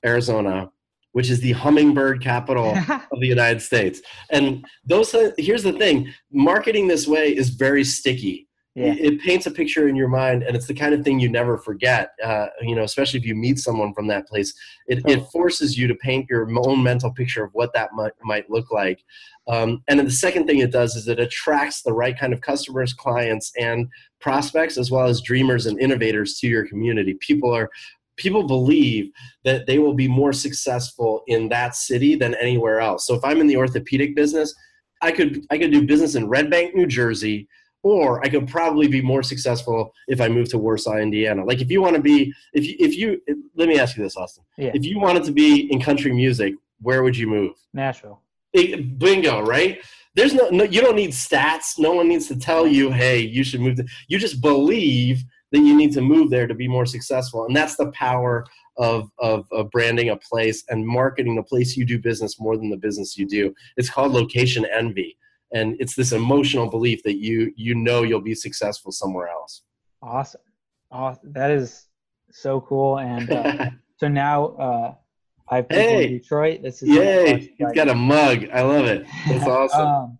[0.06, 0.70] Arizona,
[1.18, 2.78] which is the hummingbird capital
[3.12, 4.04] of the United States.
[4.30, 8.48] And those here's the thing: marketing this way is very sticky.
[8.76, 8.94] Yeah.
[8.94, 11.28] it, it paints a picture in your mind, and it's the kind of thing you
[11.30, 12.12] never forget.
[12.24, 14.54] Uh, you know, especially if you meet someone from that place,
[14.86, 15.16] it, Totally.
[15.16, 18.72] it forces you to paint your own mental picture of what that might, might look
[18.72, 19.04] like.
[19.48, 22.42] Um, and then the second thing it does is it attracts the right kind of
[22.42, 23.88] customers, clients, and
[24.20, 27.16] prospects, as well as dreamers and innovators to your community.
[27.16, 27.72] People are
[28.18, 29.12] people believe
[29.44, 33.08] that they will be more successful in that city than anywhere else.
[33.08, 34.54] So if I'm in the orthopedic business,
[35.02, 37.48] I could I could do business in Red Bank, New Jersey,
[37.84, 41.46] or I could probably be more successful if I move to Warsaw, Indiana.
[41.46, 43.22] Like if you want to be if you, if you
[43.56, 44.44] let me ask you this, Austin.
[44.58, 44.72] Yeah.
[44.74, 47.54] If you wanted to be in country music, where would you move?
[47.74, 48.22] Nashville.
[48.54, 49.80] It- bingo, right?
[50.16, 51.78] There's no, no you don't need stats.
[51.78, 53.76] No one needs to tell you, hey, you should move.
[53.76, 57.56] To, you just believe that you need to move there to be more successful, and
[57.56, 58.46] that's the power
[58.78, 62.70] of, of of branding a place and marketing the place you do business more than
[62.70, 63.54] the business you do.
[63.78, 65.18] It's called location envy,
[65.54, 69.64] and it's this emotional belief that you you know you'll be successful somewhere else.
[70.02, 70.42] Awesome.
[70.92, 71.34] Awesome.
[71.34, 71.86] That is
[72.32, 73.00] so cool.
[73.00, 74.94] And uh, so now uh,
[75.50, 76.06] I have people Hey.
[76.06, 76.62] in Detroit.
[76.62, 77.54] This is Yay!
[77.58, 78.48] He's got a mug.
[78.54, 79.06] I love it.
[79.28, 79.82] That's awesome.
[79.88, 80.18] Um,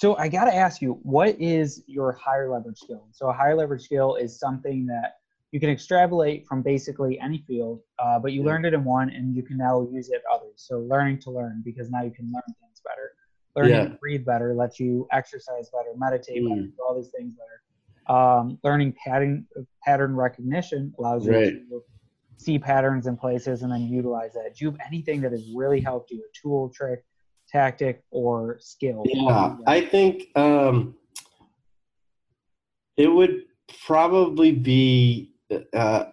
[0.00, 3.06] so I got to ask you, what is your higher leverage skill?
[3.12, 5.16] So a higher leverage skill is something that
[5.52, 8.46] you can extrapolate from basically any field, uh, but you Yeah.
[8.46, 10.54] learned it in one, and you can now use it others.
[10.56, 13.12] So learning to learn, because now you can learn things better.
[13.54, 13.88] Learning Yeah.
[13.88, 16.76] to breathe better lets you exercise better, meditate better, Mm.
[16.76, 18.16] do all these things better.
[18.18, 19.46] Um, learning pattern
[19.84, 21.52] pattern recognition allows you Right.
[21.68, 21.84] to
[22.38, 24.54] see patterns in places and then utilize that.
[24.56, 26.20] Do you have anything that has really helped you?
[26.24, 27.04] A tool, trick,
[27.50, 29.02] tactic, or skill?
[29.06, 30.94] Yeah, I think um,
[32.96, 33.44] it would
[33.86, 35.32] probably be
[35.72, 36.04] uh,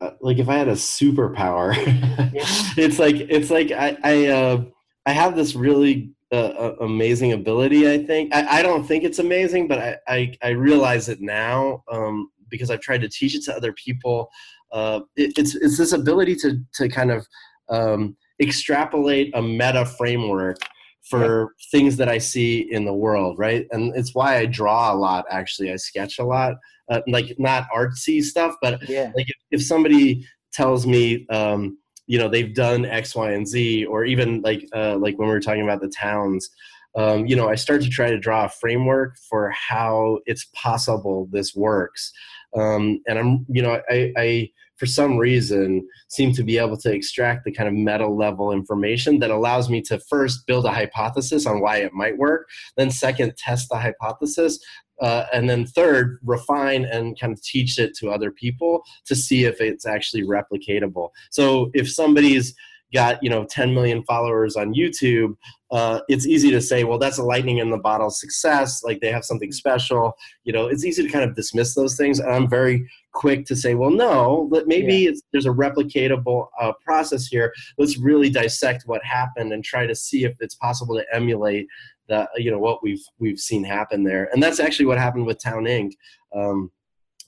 [0.00, 1.74] uh, like if I had a superpower.
[2.76, 4.64] it's like it's like I I, uh,
[5.06, 7.90] I have this really uh, uh, amazing ability.
[7.90, 11.82] I think I, I don't think it's amazing, but I I, I realize it now
[11.90, 14.30] um, because I've tried to teach it to other people.
[14.72, 17.26] Uh, it, it's it's this ability to to kind of
[17.68, 20.58] um, extrapolate a meta framework
[21.02, 23.66] for things that I see in the world, right?
[23.70, 25.24] And it's why I draw a lot.
[25.30, 26.54] Actually, I sketch a lot,
[26.90, 29.12] uh, like not artsy stuff, but Yeah.
[29.16, 33.84] like if, if somebody tells me, um, you know, they've done X, Y, and Z,
[33.86, 36.48] or even like uh, like when we were talking about the towns.
[36.96, 41.28] Um, you know, I start to try to draw a framework for how it's possible
[41.30, 42.12] this works,
[42.56, 46.92] um, and I'm, you know, I, I for some reason seem to be able to
[46.92, 51.46] extract the kind of meta level information that allows me to first build a hypothesis
[51.46, 54.58] on why it might work, then second test the hypothesis,
[55.00, 59.44] uh, and then third refine and kind of teach it to other people to see
[59.44, 61.10] if it's actually replicatable.
[61.30, 62.54] So if somebody's
[62.92, 65.36] got you know 10 million followers on YouTube,
[65.70, 68.82] uh, it's easy to say, well, that's a lightning in the bottle success.
[68.82, 70.14] Like they have something special.
[70.44, 72.20] You know, it's easy to kind of dismiss those things.
[72.20, 76.72] And I'm very quick to say, well, no, but maybe it's, there's a replicatable uh,
[76.84, 77.52] process here.
[77.76, 81.66] Let's really dissect what happened and try to see if it's possible to emulate
[82.08, 84.30] the you know what we've we've seen happen there.
[84.32, 85.92] And that's actually what happened with Town Inc.
[86.34, 86.70] Um,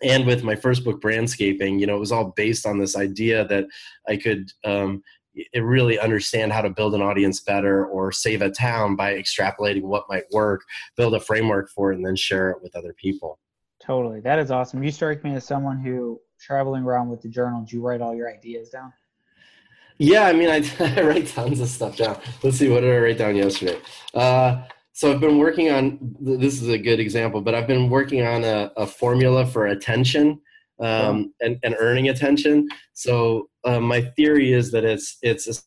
[0.02, 3.46] and with my first book, Brandscaping, you know, it was all based on this idea
[3.48, 3.66] that
[4.08, 5.02] I could um,
[5.54, 10.04] really understand how to build an audience better or save a town by extrapolating what
[10.08, 10.62] might work,
[10.96, 13.38] build a framework for it, and then share it with other people.
[13.80, 14.20] Totally.
[14.20, 14.82] That is awesome.
[14.82, 18.14] You strike me as someone who traveling around with the journal, do you write all
[18.14, 18.92] your ideas down?
[19.98, 20.64] Yeah, I mean, I,
[21.00, 22.18] I write tons of stuff down.
[22.42, 23.78] Let's see, what did I write down yesterday?
[24.14, 24.62] Uh,
[24.92, 26.16] so I've been working on.
[26.20, 30.40] This is a good example, but I've been working on a, a formula for attention
[30.80, 32.68] um, and, and earning attention.
[32.94, 35.62] So uh, my theory is that it's it's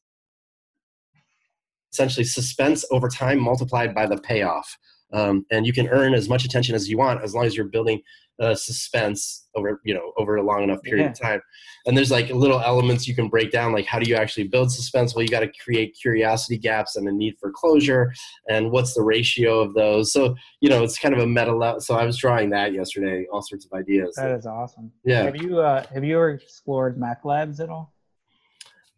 [1.91, 4.77] essentially suspense over time multiplied by the payoff,
[5.13, 7.67] um, and you can earn as much attention as you want as long as you're
[7.67, 8.01] building
[8.39, 11.39] uh, suspense over you know over a long enough period of time.
[11.85, 14.71] And there's like little elements you can break down, like how do you actually build
[14.71, 15.13] suspense?
[15.13, 18.13] Well, you got to create curiosity gaps and a need for closure,
[18.49, 20.11] and what's the ratio of those?
[20.11, 21.79] So you know it's kind of a meta level.
[21.81, 24.15] So I was drawing that yesterday, all sorts of ideas.
[24.15, 24.91] That is awesome.
[25.05, 25.23] Yeah.
[25.23, 27.93] Have you uh, have you ever explored MEC Labs at all?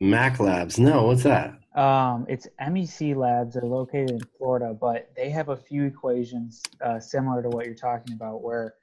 [0.02, 1.54] MEC Labs, no, what's that?
[1.76, 3.54] Um, it's MEC Labs.
[3.56, 7.76] They're located in Florida, but they have a few equations uh, similar to what you're
[7.76, 8.76] talking about, where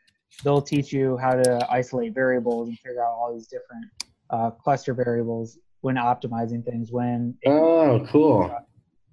[0.44, 3.86] they'll teach you how to isolate variables and figure out all these different
[4.30, 6.92] uh, cluster variables when optimizing things.
[6.92, 8.54] When Oh, cool.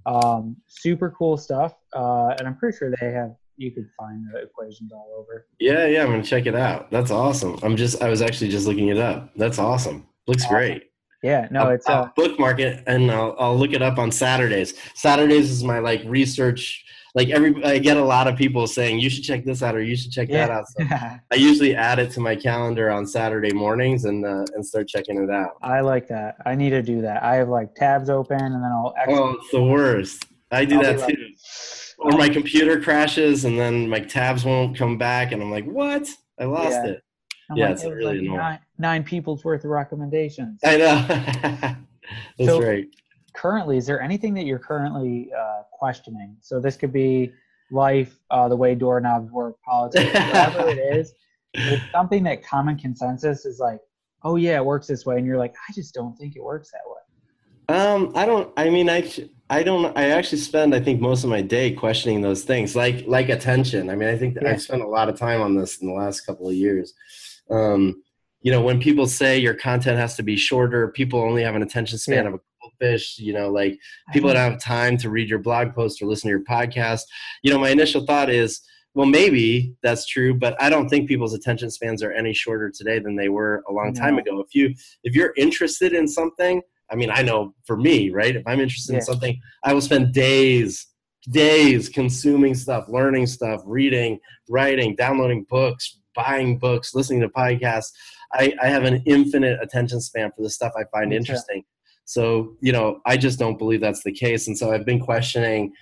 [0.05, 3.35] um, super cool stuff, uh, and I'm pretty sure they have.
[3.57, 5.45] You could find the equations all over.
[5.59, 6.89] Yeah, yeah, I'm gonna check it out.
[6.91, 7.59] That's awesome.
[7.61, 9.31] I'm just, I was actually just looking it up.
[9.35, 10.07] That's awesome.
[10.27, 10.55] Looks Awesome.
[10.55, 10.83] great.
[11.23, 14.11] Yeah, no, I'll, it's I'll uh, bookmark it and I'll, I'll look it up on
[14.11, 14.73] Saturdays.
[14.95, 16.85] Saturdays is my like research.
[17.15, 19.81] Like every, I get a lot of people saying you should check this out or
[19.81, 20.65] you should check that out.
[20.67, 20.83] So
[21.31, 25.21] I usually add it to my calendar on Saturday mornings and uh, and start checking
[25.21, 25.57] it out.
[25.63, 26.35] I like that.
[26.45, 27.23] I need to do that.
[27.23, 28.93] I have like tabs open and then I'll.
[29.07, 30.25] Oh, it's the worst.
[30.51, 31.27] I do I'll that be like- too.
[32.01, 36.07] Or my computer crashes and then my tabs won't come back and I'm like, what?
[36.39, 36.91] I lost Yeah.
[36.91, 37.03] it.
[37.51, 38.37] I'm yeah, like, it's it really annoying.
[38.37, 40.59] nine, nine people's worth of recommendations.
[40.63, 41.05] I know.
[42.37, 42.87] That's So- right.
[43.33, 46.35] currently, is there anything that you're currently uh, questioning?
[46.41, 47.31] So this could be
[47.71, 51.13] life, uh, the way doorknobs work, politics, whatever it is.
[51.53, 53.79] It's something that common consensus is like,
[54.23, 56.71] oh yeah, it works this way, and you're like, I just don't think it works
[56.71, 57.75] that way.
[57.77, 58.51] Um, I don't.
[58.57, 59.11] I mean, I
[59.51, 59.95] I don't.
[59.97, 63.89] I actually spend I think most of my day questioning those things, like like attention.
[63.91, 64.51] I mean, I think that Yeah.
[64.53, 66.93] I've spent a lot of time on this in the last couple of years.
[67.51, 68.01] Um,
[68.41, 71.61] you know, when people say your content has to be shorter, people only have an
[71.61, 72.29] attention span Yeah.
[72.29, 73.19] of a goldfish.
[73.19, 73.77] You know, like
[74.13, 77.01] people don't have time to read your blog post or listen to your podcast.
[77.43, 78.61] You know, my initial thought is,
[78.95, 82.99] well, maybe that's true, but I don't think people's attention spans are any shorter today
[82.99, 84.39] than they were a long time ago.
[84.41, 84.73] If you
[85.03, 88.35] if you're interested in something, I mean, I know for me, right?
[88.35, 88.99] If I'm interested Yeah.
[88.99, 90.87] in something, I will spend days,
[91.31, 97.91] days consuming stuff, learning stuff, reading, writing, downloading books, buying books, listening to podcasts.
[98.33, 101.63] I, I have an infinite attention span for the stuff I find interesting.
[102.05, 104.47] So, you know, I just don't believe that's the case.
[104.47, 105.73] And so I've been questioning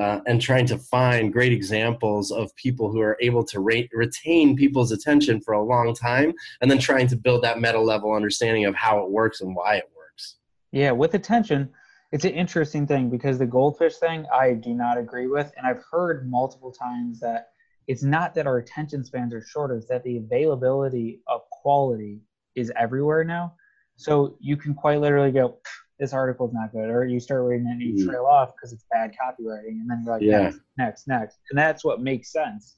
[0.00, 4.56] uh, and trying to find great examples of people who are able to re- retain
[4.56, 8.64] people's attention for a long time and then trying to build that meta level understanding
[8.64, 10.36] of how it works and why it works.
[10.70, 11.68] Yeah, with attention,
[12.12, 15.82] it's an interesting thing because the goldfish thing I do not agree with, and I've
[15.90, 17.51] heard multiple times that
[17.88, 22.20] it's not that our attention spans are shorter; it's that the availability of quality
[22.54, 23.54] is everywhere now.
[23.96, 25.58] So you can quite literally go,
[25.98, 28.08] "This article's not good," or you start reading it and you Mm.
[28.08, 30.42] trail off because it's bad copywriting, and then you're like, Yeah.
[30.44, 32.76] "Next, next, next," and that's what makes sense.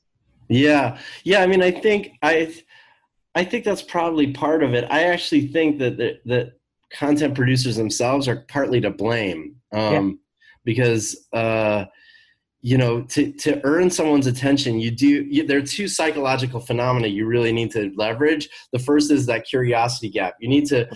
[0.49, 1.41] Yeah, yeah.
[1.43, 2.55] I mean, I think I,
[3.35, 4.85] I think that's probably part of it.
[4.91, 6.53] I actually think that that, that
[6.93, 10.21] content producers themselves are partly to blame, um,
[10.65, 11.87] because uh,
[12.65, 15.07] you know, to to earn someone's attention, you do.
[15.07, 18.49] You, there are two psychological phenomena you really need to leverage.
[18.73, 20.37] The first is that curiosity gap.
[20.41, 20.89] You need to,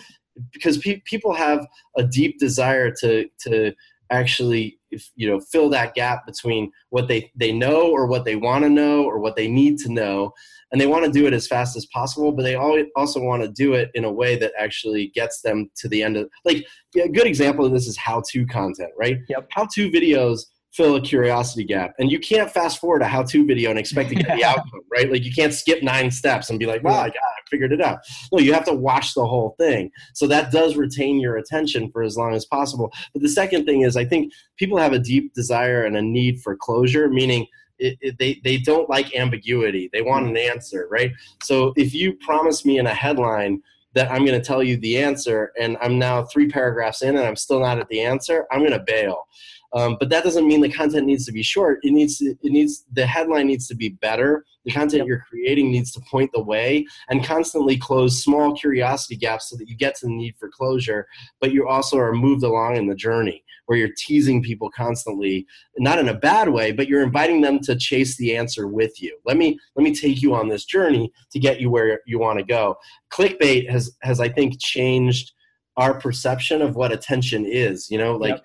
[0.51, 1.67] because pe- people have
[1.99, 3.75] a deep desire to to
[4.11, 8.37] actually if, you know fill that gap between what they they know or what they
[8.37, 10.33] want to know or what they need to know
[10.73, 13.43] and they want to do it as fast as possible but they al- also want
[13.43, 16.65] to do it in a way that actually gets them to the end of like
[16.95, 19.49] yeah, a good example of this is how to content right Yep.
[19.51, 21.95] how to videos fill a curiosity gap.
[21.99, 24.81] And you can't fast forward a how to video and expect to get the outcome
[24.91, 25.11] right?
[25.11, 27.73] Like you can't skip nine steps and be like wow i got it, I figured
[27.73, 27.99] it out.
[28.33, 29.91] No you have to watch the whole thing.
[30.15, 32.93] So that does retain your attention for as long as possible.
[33.13, 36.41] But the second thing is i think people have a deep desire and a need
[36.41, 37.47] for closure meaning
[37.79, 39.89] it, it, they, they don't like ambiguity.
[39.93, 40.51] They want an mm.
[40.51, 41.13] answer right?
[41.43, 43.63] So if you promise me in a headline
[43.95, 47.27] that i'm going to tell you the answer and i'm now three paragraphs in and
[47.27, 49.27] i'm still not at the answer i'm going to bail
[49.75, 51.81] um, but that doesn't mean the content needs to be short.
[51.83, 54.45] It needs to, it needs the headline needs to be better.
[54.65, 55.07] The content Yep.
[55.07, 59.69] you're creating needs to point the way and constantly close small curiosity gaps so that
[59.69, 61.07] you get to the need for closure
[61.41, 65.47] but you also are moved along in the journey where you're teasing people constantly
[65.79, 69.19] not in a bad way but you're inviting them to chase the answer with you.
[69.25, 72.39] Let me let me take you on this journey to get you where you want
[72.39, 72.77] to go.
[73.11, 75.33] Clickbait has has i think changed
[75.79, 78.41] our perception of what attention is you know like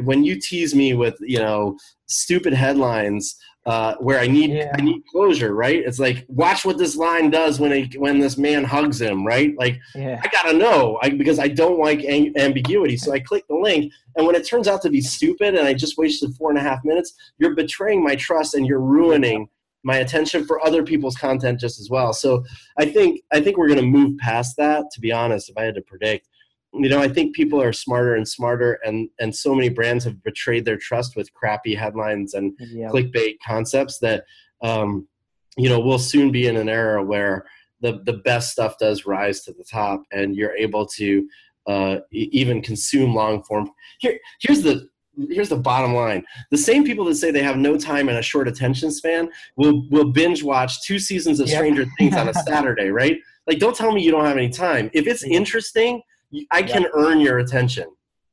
[0.00, 3.36] when you tease me with you know stupid headlines
[3.66, 4.72] uh, where I need Yeah.
[4.76, 5.82] I need closure, right?
[5.84, 9.52] It's like watch what this line does when he, when this man hugs him, right?
[9.58, 12.96] Like Yeah, I gotta know I, because I don't like ang- ambiguity.
[12.96, 15.74] So I click the link, and when it turns out to be stupid, and I
[15.74, 19.46] just wasted four and a half minutes, you're betraying my trust and you're ruining
[19.82, 22.12] my attention for other people's content just as well.
[22.14, 22.42] So
[22.78, 24.86] I think I think we're gonna move past that.
[24.92, 26.29] To be honest, if I had to predict,
[26.72, 30.22] you know, I think people are smarter and smarter, and and so many brands have
[30.22, 32.52] betrayed their trust with crappy headlines and
[32.92, 34.24] clickbait concepts that
[34.62, 35.08] um,
[35.56, 37.44] you know we'll soon be in an era where
[37.80, 41.28] the the best stuff does rise to the top and you're able to
[41.66, 43.70] uh, even consume long form.
[43.98, 44.88] Here here's the
[45.28, 46.24] here's the bottom line.
[46.52, 49.88] The same people that say they have no time and a short attention span will
[49.90, 51.56] will binge watch two seasons of Yep.
[51.56, 53.18] stranger things on a saturday right?
[53.48, 54.88] Like don't tell me you don't have any time.
[54.94, 56.02] If it's interesting
[56.50, 57.86] i can earn your attention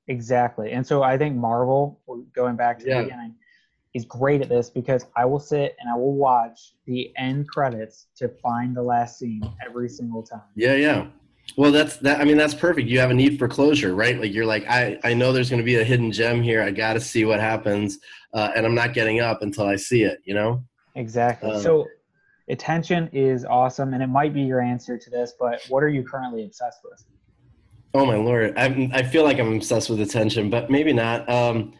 [0.10, 0.71] Exactly.
[0.71, 1.99] And so I think Marvel,
[2.33, 2.99] going back to Yeah.
[2.99, 3.36] the beginning,
[3.93, 8.07] is great at this because I will sit and I will watch the end credits
[8.15, 10.47] to find the last scene every single time.
[10.55, 11.07] yeah yeah
[11.57, 12.21] Well, that's that.
[12.21, 12.88] I mean, that's perfect.
[12.88, 14.17] You have a need for closure, right?
[14.17, 16.62] Like you're like, I I know there's going to be a hidden gem here.
[16.62, 17.99] I got to see what happens,
[18.33, 20.19] uh, and I'm not getting up until I see it.
[20.23, 20.63] You know.
[20.95, 21.51] Exactly.
[21.51, 21.86] Um, so
[22.49, 25.33] attention is awesome, and it might be your answer to this.
[25.39, 27.03] But what are you currently obsessed with?
[27.97, 31.27] Oh my lord, I I feel like I'm obsessed with attention, but maybe not.
[31.27, 31.73] Um,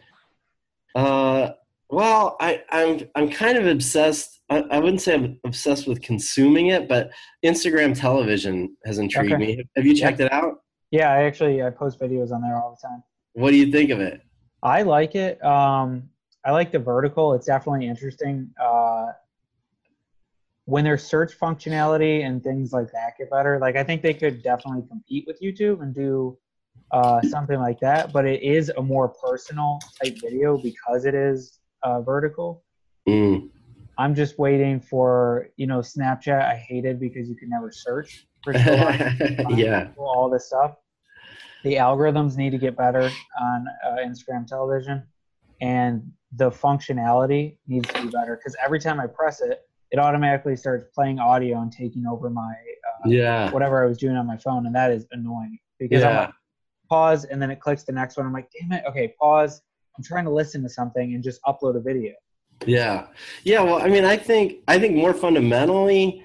[0.96, 1.50] uh,
[1.90, 4.40] well, I I'm I'm kind of obsessed.
[4.50, 7.12] I, I wouldn't say I'm obsessed with consuming it, but
[7.44, 9.46] Instagram television has intrigued Okay.
[9.46, 9.64] me.
[9.76, 10.62] Have you checked it out?
[10.90, 13.04] Yeah, I actually I post videos on there all the time.
[13.34, 14.20] What do you think of it?
[14.64, 15.42] I like it.
[15.44, 16.10] Um,
[16.44, 17.34] I like the vertical.
[17.34, 18.50] It's definitely interesting.
[18.60, 18.87] Uh,
[20.68, 24.42] when their search functionality and things like that get better, like I think they could
[24.42, 26.36] definitely compete with YouTube and do
[26.90, 28.12] uh, something like that.
[28.12, 32.64] But it is a more personal type video because it is uh, vertical.
[33.08, 33.48] Mm.
[33.96, 36.44] I'm just waiting for you know Snapchat.
[36.44, 38.58] I hated because you could never search for so
[39.48, 39.88] yeah.
[39.96, 40.74] all this stuff.
[41.64, 43.10] The algorithms need to get better
[43.40, 45.02] on uh, Instagram television,
[45.62, 50.56] and the functionality needs to be better because every time I press it, it automatically
[50.56, 53.50] starts playing audio and taking over my uh, Yeah.
[53.50, 56.32] whatever I was doing on my phone, and that is annoying because I'm like
[56.88, 58.26] pause and then it clicks the next one.
[58.26, 59.60] I'm like, damn it, okay, pause.
[59.96, 62.12] I'm trying to listen to something and just upload a video.
[62.66, 63.06] Yeah.
[63.44, 63.62] Yeah.
[63.62, 66.24] Well, I mean, I think I think more fundamentally,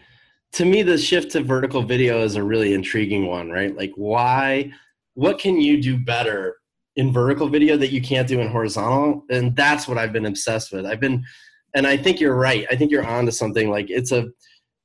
[0.53, 3.75] to me, the shift to vertical video is a really intriguing one, right?
[3.75, 4.71] Like, why?
[5.15, 6.57] What can you do better
[6.95, 9.25] in vertical video that you can't do in horizontal?
[9.29, 10.85] And that's what I've been obsessed with.
[10.85, 11.23] I've been,
[11.73, 12.65] and I think you're right.
[12.69, 13.69] I think you're onto something.
[13.69, 14.27] Like, it's a,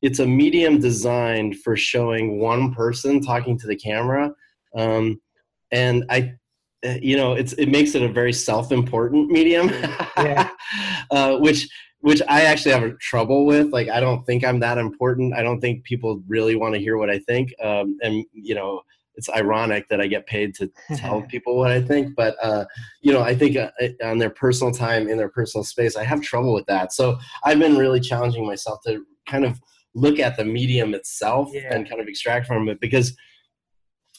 [0.02, 4.32] it's a medium designed for showing one person talking to the camera,
[4.76, 5.20] um,
[5.70, 6.34] and I
[6.86, 9.68] uh, you know it's it makes it a very self-important medium
[10.16, 10.48] Yeah.
[11.10, 11.68] uh, which
[12.02, 15.60] which i actually have trouble with like i don't think i'm that important i don't
[15.60, 18.80] think people really want to hear what i think um, and you know
[19.18, 22.64] it's ironic that i get paid to tell people what i think but uh,
[23.02, 23.70] you know i think uh,
[24.02, 27.58] on their personal time in their personal space i have trouble with that so i've
[27.58, 29.60] been really challenging myself to kind of
[29.94, 31.74] look at the medium itself Yeah.
[31.74, 33.14] and kind of extract from it because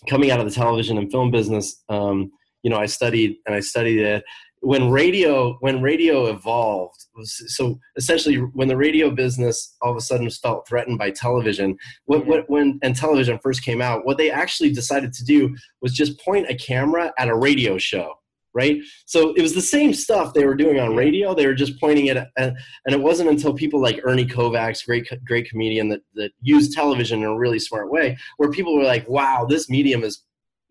[0.10, 2.32] coming out of the television and film business um,
[2.64, 4.24] you know i studied and i studied it
[4.62, 10.02] when radio when radio evolved was- so essentially when the radio business all of a
[10.02, 14.30] sudden felt threatened by television what, what when and television first came out what they
[14.30, 18.14] actually decided to do was just point a camera at a radio show
[18.54, 18.80] right?
[19.06, 21.36] So it was the same stuff they were doing on radio.
[21.36, 22.58] They were just pointing it at, and
[22.88, 27.26] it wasn't until people like ernie kovacs great great comedian that, that used television in
[27.26, 30.24] a really smart way where people were like wow this medium is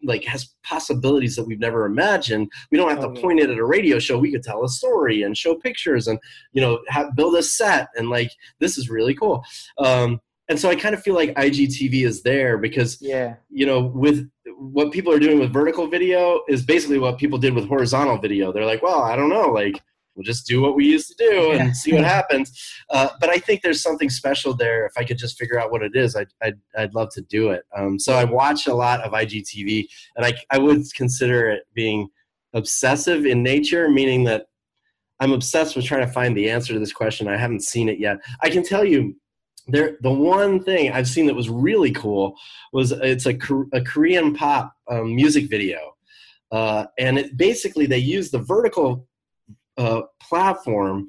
[0.03, 2.51] like has possibilities that we've never imagined.
[2.71, 4.19] We don't have to point it at a radio show.
[4.19, 6.19] We could tell a story and show pictures and
[6.53, 8.31] you know have, build a set and like
[8.61, 9.45] this is really cool.
[9.79, 13.35] Um, and so I kind of feel like IGTV is there because Yeah.
[13.51, 17.55] you know with what people are doing with vertical video is basically what people did
[17.55, 18.53] with horizontal video.
[18.53, 19.81] They're like, well, I don't know, like
[20.19, 21.73] we'll just do what we used to do and Yeah.
[21.73, 22.51] see what happens.
[22.91, 24.85] Uh, but I think there's something special there.
[24.85, 27.51] If I could just figure out what it is, I'd, I'd, I'd love to do
[27.51, 27.63] it.
[27.77, 32.09] Um, so I watch a lot of IGTV, and I, I would consider it being
[32.53, 34.47] obsessive in nature, meaning that
[35.21, 37.29] I'm obsessed with trying to find the answer to this question.
[37.29, 38.19] I haven't seen it yet.
[38.43, 39.15] I can tell you.
[39.71, 42.35] There, the one thing I've seen that was really cool
[42.73, 43.37] was it's a,
[43.75, 45.93] a Korean pop um, music video,
[46.51, 49.07] uh, and it basically they use the vertical
[49.79, 51.09] uh, platform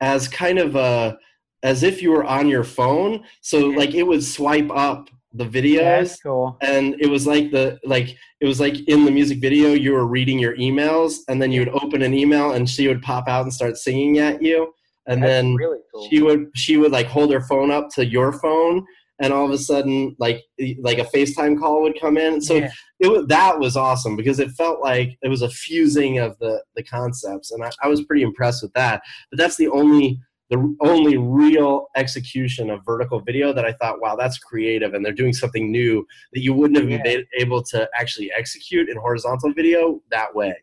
[0.00, 1.18] as kind of a
[1.62, 3.24] as if you were on your phone.
[3.40, 6.56] So like it would swipe up the videos That's cool.
[6.60, 10.06] and it was like the like it was like in the music video you were
[10.06, 13.42] reading your emails and then you would open an email and she would pop out
[13.42, 14.72] and start singing at you
[15.08, 16.08] and That's then really cool.
[16.08, 18.86] she would she would like hold her phone up to your phone
[19.20, 20.42] and all of a sudden like
[20.80, 22.70] like a FaceTime call would come in so Yeah.
[23.00, 26.62] it was that was awesome because it felt like it was a fusing of the
[26.74, 30.18] the concepts and I, I was pretty impressed with that but that's the only
[30.50, 35.12] the only real execution of vertical video that I thought wow that's creative and they're
[35.12, 37.02] doing something new that you wouldn't have Yeah.
[37.02, 40.54] been able to actually execute in horizontal video that way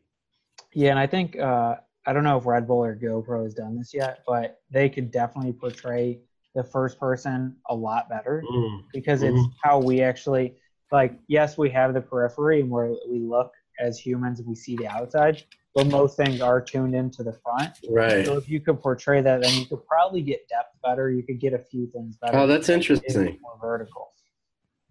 [0.73, 1.75] Yeah, and I think uh,
[2.05, 5.11] I don't know if Red Bull or GoPro has done this yet, but they could
[5.11, 6.19] definitely portray
[6.55, 10.55] the first person a lot better Mm, because it's how we actually
[10.91, 11.17] like.
[11.27, 15.43] Yes, we have the periphery and where we look as humans we see the outside,
[15.73, 17.71] but most things are tuned into the front.
[17.89, 21.09] right So if you could portray that, then you could probably get depth better.
[21.09, 22.37] You could get a few things better.
[22.37, 24.11] oh that's interesting more vertical.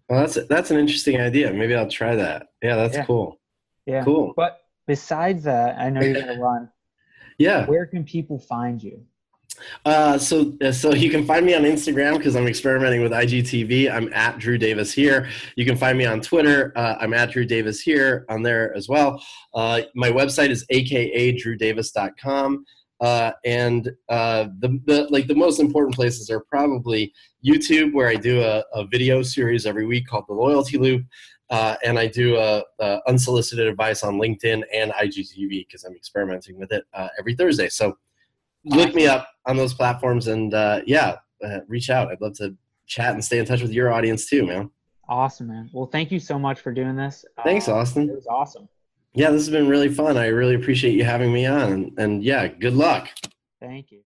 [0.09, 3.05] well that's that's an interesting idea maybe I'll try that yeah that's Yeah.
[3.05, 3.39] cool
[3.85, 4.03] Yeah.
[4.03, 6.69] cool But besides that, I know you're gonna run.
[7.37, 9.05] yeah Where can people find you?
[9.85, 13.91] Uh, so, uh, so you can find me on Instagram because I'm experimenting with IGTV.
[13.91, 15.29] I'm at Drew Davis here.
[15.55, 16.71] You can find me on Twitter.
[16.75, 19.23] Uh, I'm at Drew Davis here on there as well.
[19.53, 22.65] Uh, my website is akadrewdavis.com.
[23.01, 27.11] Uh, and uh, the, the like the most important places are probably
[27.43, 31.03] YouTube, where I do a, a video series every week called the Loyalty Loop,
[31.49, 36.59] uh, and I do a, a unsolicited advice on LinkedIn and IGTV because I'm experimenting
[36.59, 37.69] with it uh, every Thursday.
[37.69, 37.97] So
[38.65, 42.09] look me up on those platforms, and uh, yeah, uh, reach out.
[42.11, 42.55] I'd love to
[42.87, 44.69] chat and stay in touch with your audience too, man.
[45.09, 45.69] Awesome, man.
[45.73, 47.25] Well, thank you so much for doing this.
[47.43, 48.09] Thanks, Uh, Austin.
[48.09, 48.69] It was awesome.
[49.13, 50.15] Yeah, this has been really fun.
[50.15, 53.09] I really appreciate you having me on, and, and yeah, good luck.
[53.59, 54.01] Thank you.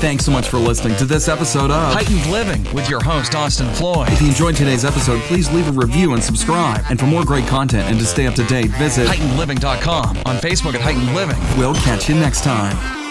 [0.00, 1.94] Thanks so much for listening to this episode of.
[1.94, 4.08] Heightened Living with your host, Austin Floyd.
[4.10, 6.84] If you enjoyed today's episode, please leave a review and subscribe.
[6.90, 9.08] And for more great content and to stay up to date, visit.
[9.08, 11.38] HeightenedLiving.com on Facebook at Heightened Living.
[11.58, 13.03] We'll catch you next time.